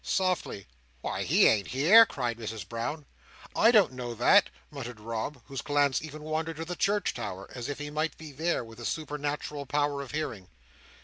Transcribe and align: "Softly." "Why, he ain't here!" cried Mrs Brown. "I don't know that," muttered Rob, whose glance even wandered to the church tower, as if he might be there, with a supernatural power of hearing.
"Softly." 0.03 0.65
"Why, 1.01 1.21
he 1.21 1.45
ain't 1.45 1.67
here!" 1.67 2.07
cried 2.07 2.39
Mrs 2.39 2.67
Brown. 2.67 3.05
"I 3.55 3.69
don't 3.69 3.91
know 3.91 4.15
that," 4.15 4.49
muttered 4.71 4.99
Rob, 4.99 5.43
whose 5.45 5.61
glance 5.61 6.01
even 6.01 6.23
wandered 6.23 6.55
to 6.57 6.65
the 6.65 6.75
church 6.75 7.13
tower, 7.13 7.47
as 7.53 7.69
if 7.69 7.77
he 7.77 7.91
might 7.91 8.17
be 8.17 8.31
there, 8.31 8.63
with 8.63 8.79
a 8.79 8.85
supernatural 8.85 9.67
power 9.67 10.01
of 10.01 10.09
hearing. 10.09 10.47